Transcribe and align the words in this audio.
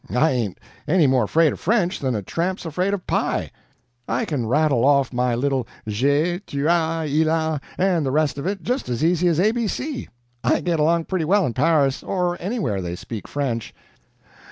I 0.09 0.31
ain't 0.31 0.57
any 0.87 1.05
more 1.05 1.23
afraid 1.25 1.53
of 1.53 1.59
French 1.59 1.99
than 1.99 2.15
a 2.15 2.23
tramp's 2.23 2.65
afraid 2.65 2.91
of 2.95 3.05
pie; 3.05 3.51
I 4.07 4.25
can 4.25 4.47
rattle 4.47 4.83
off 4.83 5.13
my 5.13 5.35
little 5.35 5.67
J'AI, 5.87 6.41
TU 6.47 6.67
AS, 6.67 7.13
IL 7.13 7.29
A, 7.29 7.61
and 7.77 8.03
the 8.03 8.09
rest 8.11 8.39
of 8.39 8.47
it, 8.47 8.63
just 8.63 8.89
as 8.89 9.03
easy 9.03 9.27
as 9.27 9.39
a 9.39 9.51
b 9.51 9.67
c. 9.67 10.09
I 10.43 10.61
get 10.61 10.79
along 10.79 11.05
pretty 11.05 11.25
well 11.25 11.45
in 11.45 11.53
Paris, 11.53 12.01
or 12.01 12.35
anywhere 12.41 12.73
where 12.77 12.81
they 12.81 12.95
speak 12.95 13.27
French. 13.27 13.75